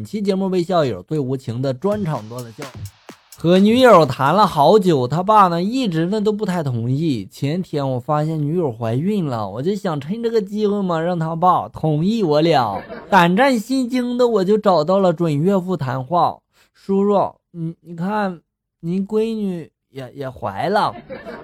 [0.00, 2.64] 本期节目为校友最无情的专场段子笑。
[3.36, 7.28] 和女友谈了好久，他爸呢一直呢都不太同意。
[7.30, 12.82] 前天我发现女友怀孕了，我就想趁这个机会嘛，让他爸同意我俩。
[13.10, 16.38] 胆战心惊的我就找到了准岳父谈话
[16.72, 18.40] ：“叔叔，你你看，
[18.80, 20.94] 您闺女也也怀了，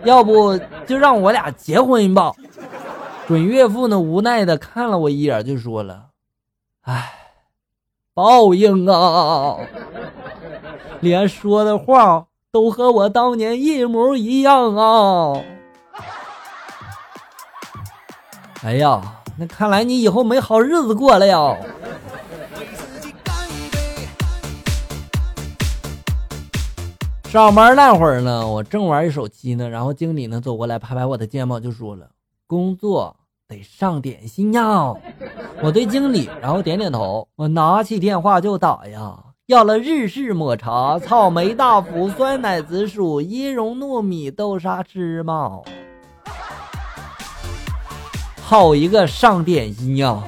[0.03, 2.33] 要不就让我俩结婚吧？”
[3.29, 6.07] 准岳父呢无奈的看了我一眼，就说了
[6.85, 7.13] ：“哎，
[8.17, 9.59] 报应啊！”
[11.01, 15.43] 连说的话都和我当年一模一样啊！
[18.65, 19.03] 哎呀，
[19.37, 21.55] 那看来你以后没好日子过了呀！
[27.29, 32.09] 上班那会儿呢，我正玩手机呢，然后经理呢走过来拍拍我的肩膀，就说了
[32.49, 33.15] ：“工作
[33.49, 34.95] 得上点心呀！”
[35.63, 39.17] 我对经理然后点点头，我拿起电话就打呀。
[39.47, 45.61] 要了日式抹茶、草莓大福、酸奶紫薯、椰蓉糯米豆沙芝麻，
[48.43, 50.21] 好一个上点心呀！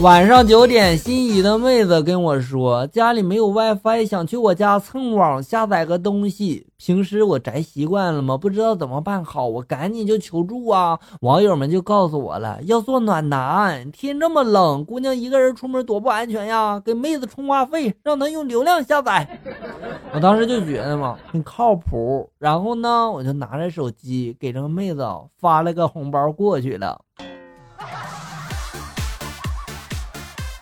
[0.00, 6.68] 晚上九点，心仪的妹子跟我说，家里没有 WiFi，想去我家蹭网下载个东西。
[6.76, 11.00] 平时我宅习惯了嘛，不知道怎么办好，我赶紧就求助啊！
[11.22, 19.40] 网友们就告诉我了，要做暖男，天这么冷，姑娘一个人出门多不安全呀，给妹子充话费，让她用流量下载。
[20.14, 22.30] 我当时就觉得嘛，很靠谱。
[22.38, 25.04] 然后呢，我就拿着手机给这个妹子
[25.40, 27.00] 发了个红包过去了。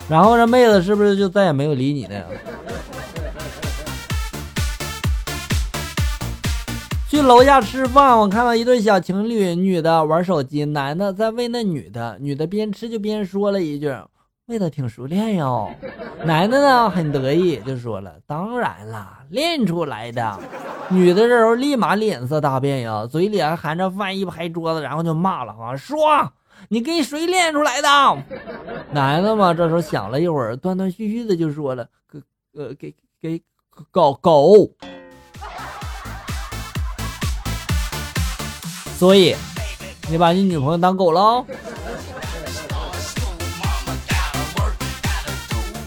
[0.09, 2.15] 然后这妹子是不是就再也没有理你呢？
[7.09, 13.93] 去楼下吃饭，我看到一对小情侣，女的玩手机，男的在喂那女的，女的边吃就边说了一句
[14.47, 15.69] ：“喂的挺熟练哟。”
[16.23, 20.39] 男的呢很得意，就说了：“当然啦，练出来的。”
[20.89, 25.97] 女的这时候立马脸色大变呀，嘴里还含着饭，一拍桌子，然后就骂了：“啊，说。”
[26.69, 27.87] 你给谁练出来的？
[28.91, 32.21] 男的嘛，这时候想了一会儿，断断续续的就说了：“给
[32.53, 33.41] 呃，给给
[33.91, 34.69] 狗狗。”
[38.97, 39.35] 所以，
[40.09, 41.45] 你把你女朋友当狗了？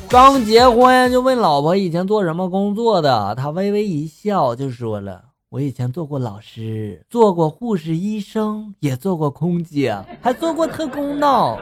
[0.09, 5.25] 刚结婚就问老婆以前做什么工作的，她微微一笑就说了。
[5.51, 11.57] 我以前做过老师，做过护士、医生，也做过空姐，还做过特工呢。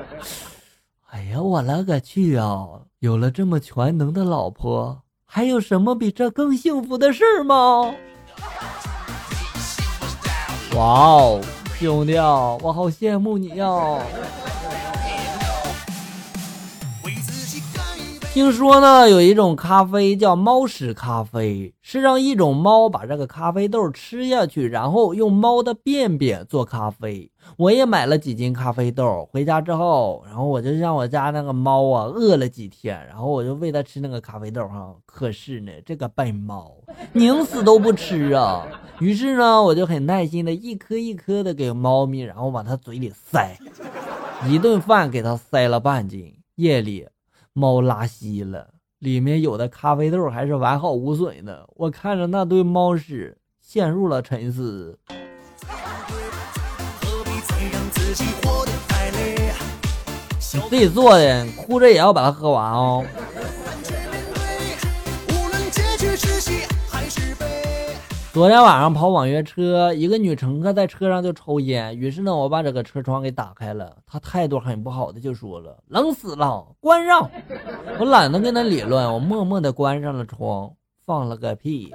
[1.07, 2.69] 哎呀，我勒个去啊！
[2.99, 7.95] 有了这么全能的老婆，还有什么比这更幸福的事吗？
[10.77, 11.41] 哇哦，
[11.79, 13.67] 兄弟啊，我好羡慕你呀！
[18.39, 27.29] 听说呢，有一种咖啡叫猫屎咖啡，是让一种猫把这个咖啡豆吃下去，然后用猫的便便做咖啡。
[27.57, 34.95] 我也买了几斤咖啡豆，回家之后，然后我就让我家那个猫啊饿了几天，然后我就喂它吃那个咖啡豆哈。
[35.05, 36.73] 可是呢，这个笨猫
[37.15, 38.65] 宁死都不吃啊。
[39.01, 43.59] 于是呢，我就很耐心的一颗一颗的给猫咪，然后往它嘴里塞，
[44.47, 46.33] 一顿饭给它塞了半斤。
[46.55, 47.05] 夜里。
[47.53, 51.69] 猫拉稀了，里面有的咖啡豆还是完好无损的。
[51.77, 54.99] 我看着那堆猫屎，陷入了沉思。
[60.69, 63.05] 自己做的，哭着也要把它喝完哦。
[68.31, 73.97] 昨天晚上跑网约车，一个女乘客在车上就抽烟，于是呢，我把这个车窗给打开了。
[74.07, 77.29] 她态度很不好的就说了：“冷死了，关上。”
[77.99, 80.71] 我懒得跟她理论，我默默的关上了窗，
[81.07, 81.93] 放了个屁。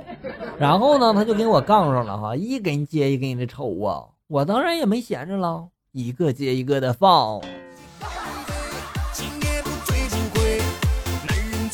[0.57, 4.03] 然后呢，她就跟我杠上了哈，一根接一根的抽啊。
[4.27, 7.39] 我当然也没闲着了，一个接一个的放。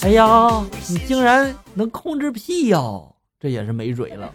[0.03, 2.79] 哎呀，你竟然能控制屁呀！
[3.39, 4.33] 这也是没嘴了。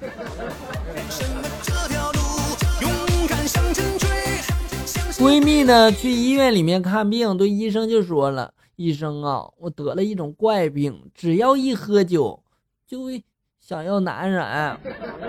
[5.19, 12.43] 闺蜜呢去医院里面看病，对医生就说了：“医生啊，我得了一种怪病，只要一喝酒
[12.87, 13.23] 就会
[13.61, 14.79] 想要男人。”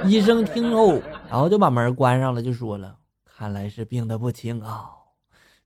[0.07, 4.89] 医生听后，然后就把门关上了，就说了：“看来是病得不轻啊，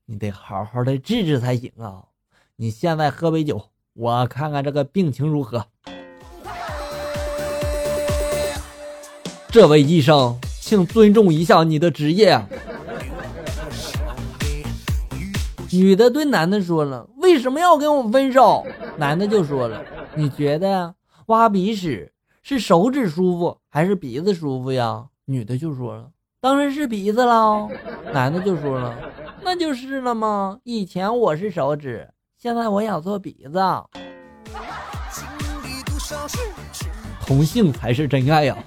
[0.05, 2.03] 你得好好的治治才行啊！
[2.55, 5.65] 你现在喝杯酒，我看看这个病情如何。”
[9.51, 12.39] 这位医生，请尊重一下你的职业。
[15.71, 18.63] 女的对男的说了：“为什么要跟我分手？”
[18.97, 19.83] 男的就说了
[20.15, 20.93] ：“你觉得
[21.27, 22.11] 挖鼻屎
[22.43, 26.09] 是手指舒服还是鼻子舒服呀？”女的就说了
[26.39, 27.67] ：“当然是鼻子了。”
[28.13, 28.95] 男的就说了
[29.41, 30.59] ：“那就是了吗？
[30.63, 32.07] 以前我是手指，
[32.37, 33.59] 现在我想做鼻子。”
[37.29, 38.57] 同性才是真爱呀！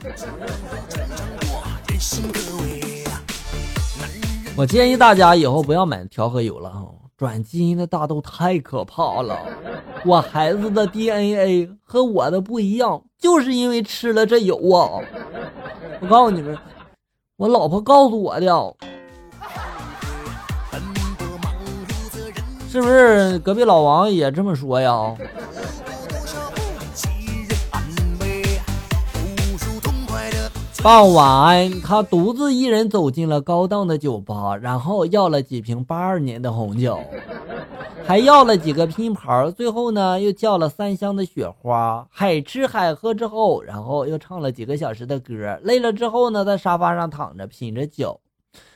[4.55, 6.87] 我建议大家以后不要买调和油了啊，
[7.17, 9.37] 转基因的大豆太可怕了。
[10.05, 15.03] 我孩子的 DNA 和我的不一样，就是因为吃了这油啊！
[16.01, 16.57] 我告诉你们，
[17.39, 18.77] 我老婆告诉我的，
[22.71, 25.17] 是不是隔壁老王也这么说呀？
[30.83, 36.99] 傍晚，他独自一人走进了高档的酒吧，然后要了几瓶八二年的红酒，
[38.05, 48.21] 还要了几个拼盘，最后呢又叫了三箱的雪花，海吃海喝之后，然后又唱了几个小时的歌，累了之后呢，在沙发上躺着品着酒，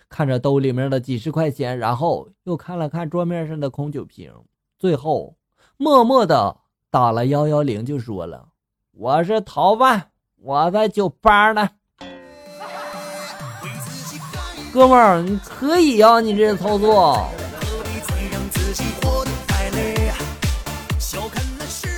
[0.08, 4.32] 看着兜里面的几十块钱，然后又看了看桌面上的空酒瓶，
[4.78, 5.34] 最后
[5.76, 6.58] 默默的
[6.88, 8.46] 打了幺幺零，就说了
[8.94, 10.10] ：“我是逃犯，
[10.40, 11.70] 我在酒吧呢。”
[14.76, 17.26] 哥们儿，你可以呀，你这操作。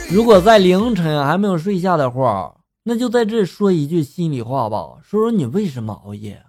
[0.09, 2.55] 如果在凌晨还没有睡下的话，
[2.85, 6.41] 那就在这说一句心里话吧，说说你为什么熬夜。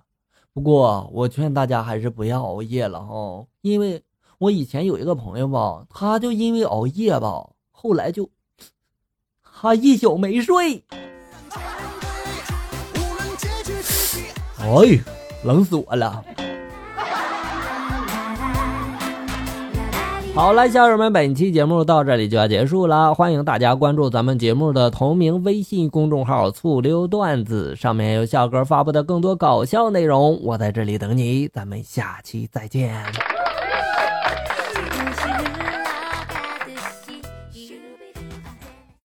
[0.54, 4.04] 不过我劝大家还是不要熬夜了哈，因为
[4.38, 8.30] 我以前有一个朋友吧，他就因为熬夜吧，后来就
[9.42, 10.84] 他一宿没睡。
[14.60, 15.19] 哎。
[15.44, 16.24] 冷死我了！
[20.36, 23.14] 好了，小友们，本期节目到这里就要结束了。
[23.14, 30.42] 欢迎大家关注咱们节目的同名微信公众号“醋溜段子”，上面有笑哥发布的更多搞笑内容。
[30.44, 33.04] 我在这里等你，咱们下期再见。